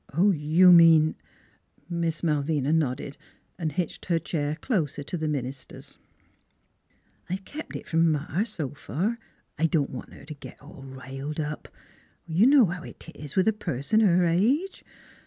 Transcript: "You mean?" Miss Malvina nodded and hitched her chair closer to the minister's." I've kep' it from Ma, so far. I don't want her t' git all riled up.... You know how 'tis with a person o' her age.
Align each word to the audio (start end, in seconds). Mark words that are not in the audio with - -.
"You 0.17 0.71
mean?" 0.71 1.13
Miss 1.87 2.23
Malvina 2.23 2.73
nodded 2.73 3.19
and 3.59 3.71
hitched 3.71 4.07
her 4.07 4.17
chair 4.17 4.55
closer 4.55 5.03
to 5.03 5.15
the 5.15 5.27
minister's." 5.27 5.99
I've 7.29 7.45
kep' 7.45 7.75
it 7.75 7.87
from 7.87 8.11
Ma, 8.11 8.41
so 8.45 8.69
far. 8.71 9.19
I 9.59 9.67
don't 9.67 9.91
want 9.91 10.11
her 10.13 10.25
t' 10.25 10.33
git 10.33 10.59
all 10.59 10.81
riled 10.81 11.39
up.... 11.39 11.67
You 12.25 12.47
know 12.47 12.65
how 12.65 12.83
'tis 12.97 13.35
with 13.35 13.47
a 13.47 13.53
person 13.53 14.01
o' 14.01 14.07
her 14.07 14.25
age. 14.25 14.83